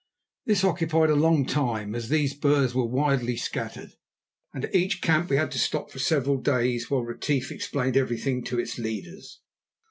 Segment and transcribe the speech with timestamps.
[0.47, 3.91] This occupied a long time, as these Boers were widely scattered,
[4.51, 8.43] and at each camp we had to stop for several days while Retief explained everything
[8.45, 9.41] to its leaders.